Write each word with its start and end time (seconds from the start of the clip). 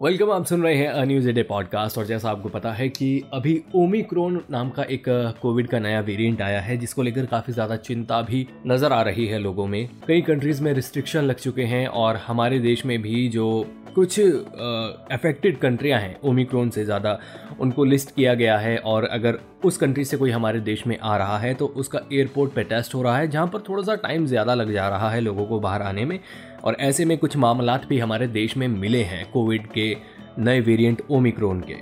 Welcome 0.00 0.30
आप 0.30 0.44
सुन 0.46 0.62
रहे 0.62 0.74
हैं 0.76 0.88
अ 0.88 1.04
न्यूज़ 1.04 1.28
डे 1.30 1.42
पॉडकास्ट 1.42 1.98
और 1.98 2.06
जैसा 2.06 2.30
आपको 2.30 2.48
पता 2.48 2.72
है 2.72 2.88
कि 2.88 3.06
अभी 3.34 3.54
ओमिक्रोन 3.74 4.40
नाम 4.50 4.70
का 4.70 4.82
एक 4.84 5.04
कोविड 5.42 5.68
का 5.68 5.78
नया 5.78 6.00
वेरिएंट 6.00 6.42
आया 6.42 6.60
है, 6.60 6.76
जिसको 6.76 7.02
लेकर 7.02 7.26
काफ़ी 7.26 7.52
ज़्यादा 7.52 7.76
चिंता 7.78 8.20
भी 8.22 8.46
नज़र 8.66 8.92
आ 8.92 9.00
रही 9.02 9.26
है 9.26 9.38
लोगों 9.38 9.66
में। 9.66 9.88
कई 10.08 10.20
कंट्रीज़ 10.22 10.62
में 10.62 10.72
रिस्ट्रिक्शन 10.72 11.24
लग 11.24 11.36
चुके 11.36 11.64
हैं 11.64 11.86
और 11.88 12.16
हमारे 12.26 12.58
देश 12.60 12.84
में 12.86 13.00
भी 13.02 13.28
जो 13.28 13.48
कुछ 13.94 14.18
अफेक्टेड 14.20 15.58
कंट्रियाँ 15.58 16.00
हैं 16.00 16.16
ओमिक्रोन 16.22 16.70
से 16.70 16.84
ज़्यादा, 16.84 17.18
उनको 17.60 17.84
लिस्ट 17.84 18.14
किया 18.14 18.34
गया 18.34 18.58
है। 18.58 18.76
और 18.78 19.04
अगर 19.06 19.38
उस 19.64 19.76
कंट्री 19.76 20.04
से 20.04 20.16
कोई 20.16 20.30
हमारे 20.30 20.60
देश 20.60 20.86
में 20.86 20.98
आ 20.98 21.16
रहा 21.16 21.38
है 21.38 21.54
तो 21.54 21.66
उसका 21.76 22.00
एयरपोर्ट 22.12 22.52
पे 22.54 22.64
टेस्ट 22.64 22.94
हो 22.94 23.02
रहा 23.02 23.16
है, 23.18 23.28
जहाँ 23.28 23.46
पर 23.46 23.60
थोड़ा 23.68 23.82
सा 23.82 23.94
टाइम 24.02 24.26
ज़्यादा 24.26 24.54
लग 24.54 24.72
जा 24.72 24.88
रहा 24.88 25.10
है 25.10 25.20
लोगों 25.20 25.46
को 25.46 25.60
बाहर 25.60 25.82
आने 25.82 26.04
में। 26.04 26.18
और 26.64 26.76
ऐसे 26.80 27.04
में 27.04 27.16
कुछ 27.18 27.36
मामला 27.36 27.76
भी 27.88 27.98
हमारे 27.98 28.26
देश 28.28 28.56
में 28.56 28.66
मिले 28.68 29.02
हैं 29.02 29.30
कोविड 29.30 29.66
के 29.68 29.94
नए 30.38 30.60
वेरिएंट 30.60 31.02
ओमिक्रोन 31.10 31.60
के। 31.60 31.74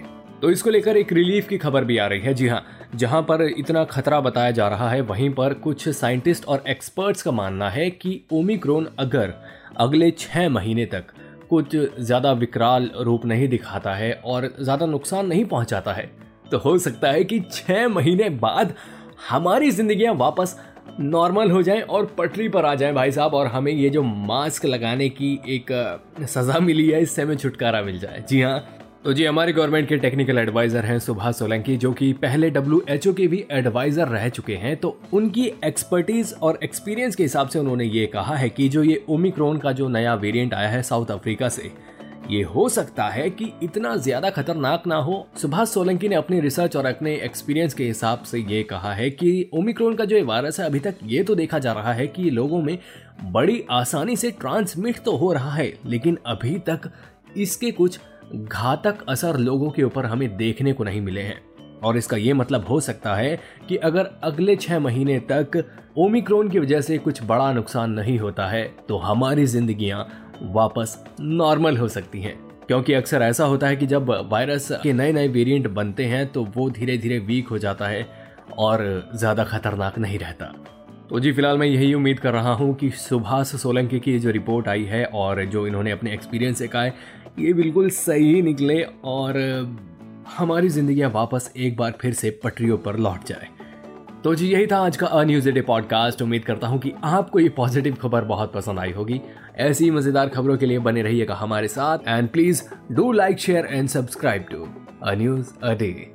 तो 0.42 0.50
इसको 0.50 0.70
लेकर 0.70 0.96
एक 0.96 1.12
रिलीफ 1.12 1.48
की 1.48 1.58
खबर 1.58 1.84
भी 1.84 1.98
आ 1.98 2.06
रही 2.06 2.20
है। 2.20 2.34
जी 2.34 2.48
हाँ 2.48 2.62
जहाँ 2.94 3.22
पर 3.22 3.42
इतना 3.48 3.84
खतरा 3.84 4.20
बताया 4.20 4.50
जा 4.50 4.68
रहा 4.68 4.88
है, 4.90 5.00
वहीं 5.00 5.30
पर 5.30 5.54
कुछ 5.54 5.88
साइंटिस्ट 5.88 6.44
और 6.44 6.64
एक्सपर्ट्स 6.68 7.22
का 7.22 7.30
मानना 7.30 7.70
है 7.70 7.88
कि 7.90 8.20
ओमिक्रोन 8.32 8.88
अगर 8.98 9.34
अगले 9.76 10.10
छः 10.10 10.48
महीने 10.48 10.86
तक 10.86 11.04
कुछ 11.50 11.76
ज़्यादा 11.76 12.32
विकराल 12.32 12.90
रूप 13.00 13.24
नहीं 13.26 13.48
दिखाता 13.48 13.94
है 13.94 14.12
और 14.24 14.48
ज़्यादा 14.60 14.86
नुकसान 14.86 15.26
नहीं 15.26 15.44
पहुंचाता 15.44 15.92
है 15.92 16.10
तो 16.50 16.58
हो 16.58 16.76
सकता 16.78 17.10
है 17.10 17.24
कि 17.24 17.40
छः 17.52 17.88
महीने 17.88 18.28
बाद 18.38 18.74
हमारी 19.28 19.70
जिंदगियाँ 19.70 20.14
वापस 20.14 20.56
नॉर्मल 21.00 21.50
हो 21.50 21.62
जाएँ 21.62 21.80
और 21.80 22.06
पटरी 22.18 22.48
पर 22.48 22.64
आ 22.64 22.74
जाएँ 22.74 22.92
भाई 22.94 23.12
साहब 23.12 23.34
और 23.34 23.46
हमें 23.46 23.72
ये 23.72 23.90
जो 23.90 24.02
मास्क 24.02 24.64
लगाने 24.64 25.08
की 25.10 25.38
एक 25.48 25.72
सज़ा 26.22 26.58
मिली 26.60 26.88
है, 26.88 27.02
इससे 27.02 27.22
हमें 27.22 27.36
छुटकारा 27.36 27.82
मिल 27.82 27.98
जाए। 27.98 28.24
जी 28.28 28.40
हाँ। 28.42 28.58
तो 29.04 29.12
जी, 29.12 29.24
हमारे 29.24 29.52
गवर्नमेंट 29.52 29.88
के 29.88 29.96
टेक्निकल 29.96 30.38
एडवाइजर 30.38 30.84
हैं 30.84 30.98
सुभाष 30.98 31.36
सोलंकी, 31.36 31.76
जो 31.76 31.92
कि 31.92 32.12
पहले 32.12 32.50
डब्ल्यूएचओ 32.50 33.12
के 33.12 33.26
भी 33.26 33.44
एडवाइजर 33.52 34.08
रह 34.08 34.28
चुके 34.28 34.54
हैं 34.54 34.76
तो 34.76 34.96
उनकी 35.12 35.44
एक्सपर्टीज 35.64 36.34
और 36.42 36.58
एक्सपीरियंस 36.64 37.16
के 37.16 37.22
हिसाब 37.22 37.48
से 37.48 37.58
उन्होंने 37.58 37.84
ये 37.84 38.06
कहा 38.06 38.36
है 38.36 38.48
कि 38.48 38.68
जो 38.68 38.82
ये 38.82 39.04
ओमिक्रोन 39.08 39.58
का 39.58 39.72
जो 39.72 39.88
नया 39.88 40.14
वेरिएंट 40.14 40.54
आया 40.54 40.68
है 40.68 40.82
साउथ 40.82 41.10
अफ्रीका 41.10 41.48
से 41.48 41.70
ये 42.30 42.42
हो 42.44 42.68
सकता 42.68 43.04
है 43.04 43.28
कि 43.30 43.50
इतना 43.62 43.94
ज़्यादा 43.96 44.30
खतरनाक 44.30 44.86
ना 44.86 44.96
हो। 44.96 45.26
सुभाष 45.36 45.68
सोलंकी 45.68 46.08
ने 46.08 46.16
अपनी 46.16 46.40
रिसर्च 46.40 46.76
और 46.76 46.86
अपने 46.86 47.14
एक्सपीरियंस 47.16 47.74
के 47.74 47.84
हिसाब 47.84 48.22
से 48.22 48.38
ये 48.40 48.62
कहा 48.62 48.92
है 48.92 49.08
कि 49.10 49.50
ओमिक्रोन 49.54 49.94
का 49.94 50.04
जो 50.04 50.24
वायरस 50.24 50.60
है, 50.60 50.66
अभी 50.66 50.80
तक 50.80 50.94
ये 51.04 51.22
तो 51.24 51.34
देखा 51.34 51.58
जा 51.58 51.72
रहा 51.72 51.92
है 51.92 52.06
कि 52.06 52.30
लोगों 52.30 52.62
में 52.62 52.78
बड़ी 53.24 53.62
आसानी 53.70 54.16
से 54.16 54.30
ट्रांसमिट 54.30 54.98
तो 54.98 55.16
हो 55.16 55.32
रहा 55.32 55.50
है, 55.50 55.72
लेकिन 55.86 56.18
अभी 56.26 56.58
तक 56.60 56.90
इसके 57.36 57.70
कुछ 57.70 58.00
घातक 58.34 59.04
असर 59.08 59.36
लोगों 59.36 59.70
के 59.70 59.82
ऊपर 59.82 60.06
हमें 60.06 60.36
देखने 60.36 60.72
को 60.72 60.84
नहीं 60.84 61.00
मिले 61.00 61.22
हैं। 61.22 61.40
और 61.84 61.96
इसका 61.96 62.16
ये 62.16 62.32
मतलब 62.32 62.64
हो 62.64 62.80
सकता 62.80 63.14
है 63.14 63.38
कि 63.68 63.76
अगर 63.76 64.10
अगले 64.24 64.56
छह 64.56 64.78
महीने 64.78 65.18
तक 65.30 65.64
ओमिक्रोन 65.98 66.48
की 66.48 66.58
वजह 66.58 66.80
से 66.80 66.98
कुछ 66.98 67.22
बड़ा 67.22 67.52
नुकसान 67.52 67.90
नहीं 67.90 68.18
होता 68.18 68.46
है 68.46 68.64
तो 68.88 68.96
हमारी 68.98 69.46
जिंदगियाँ 69.46 70.06
वापस 70.42 70.98
नॉर्मल 71.20 71.76
हो 71.76 71.88
सकती 71.88 72.20
हैं। 72.20 72.36
क्योंकि 72.66 72.92
अक्सर 72.92 73.22
ऐसा 73.22 73.44
होता 73.44 73.66
है 73.66 73.76
कि 73.76 73.86
जब 73.86 74.10
वायरस 74.30 74.68
के 74.82 74.92
नए 74.92 75.12
नए 75.12 75.28
वेरिएंट 75.28 75.68
बनते 75.70 76.04
हैं 76.04 76.26
तो 76.32 76.44
वो 76.56 76.68
धीरे 76.70 76.96
धीरे 76.98 77.18
वीक 77.20 77.48
हो 77.48 77.58
जाता 77.58 77.86
है 77.86 78.06
और 78.58 79.10
ज़्यादा 79.14 79.44
खतरनाक 79.44 79.98
नहीं 79.98 80.18
रहता। 80.18 80.52
तो 81.10 81.20
जी, 81.20 81.32
फ़िलहाल 81.32 81.58
मैं 81.58 81.66
यही 81.66 81.92
उम्मीद 81.94 82.20
कर 82.20 82.32
रहा 82.32 82.52
हूँ 82.52 82.74
कि 82.74 82.90
सुभाष 82.90 83.54
सोलंकी 83.56 84.00
की 84.00 84.18
जो 84.18 84.30
रिपोर्ट 84.30 84.68
आई 84.68 84.84
है 84.84 85.04
और 85.04 85.44
जो 85.44 85.66
इन्होंने 85.66 85.90
अपने 85.90 86.12
एक्सपीरियंस 86.14 86.58
से 86.58 86.68
कहा 86.68 86.82
है, 86.82 86.94
ये 87.38 87.52
बिल्कुल 87.52 87.90
सही 87.90 88.40
निकले 88.42 88.82
और 89.04 89.38
हमारी 90.36 90.68
जिंदगियाँ 90.68 91.10
वापस 91.10 91.52
एक 91.56 91.76
बार 91.76 91.98
फिर 92.00 92.12
से 92.12 92.30
पटरियों 92.44 92.78
पर 92.78 92.96
लौट 92.96 93.24
जाए। 93.24 93.48
तो 94.24 94.34
जी, 94.34 94.46
यही 94.46 94.66
था 94.66 94.78
आज 94.78 94.96
का 94.96 95.06
अ 95.06 95.22
डे 95.22 95.60
पॉडकास्ट। 95.60 96.22
उम्मीद 96.22 96.44
करता 96.44 96.66
हूँ 96.66 96.78
कि 96.78 96.92
आपको 97.04 97.38
ये 97.38 97.48
पॉजिटिव 97.48 97.94
खबर 97.94 98.24
बहुत 98.24 98.52
पसंद 98.52 98.78
आई 98.78 98.92
होगी। 98.92 99.20
ऐसी 99.56 99.90
मज़ेदार 99.90 100.28
खबरों 100.28 100.56
के 100.56 100.66
लिए 100.66 100.78
बने 100.78 101.02
रहिएगा 101.02 101.34
हमारे 101.34 101.68
साथ। 101.68 102.08
And 102.08 102.28
please 102.28 102.62
do 102.92 103.12
like 103.12 103.38
share 103.38 103.66
and 103.66 103.88
subscribe 103.88 104.46
to 104.50 104.68
a 105.02 105.14
news 105.14 105.52
a 105.62 105.74
day 105.74 106.13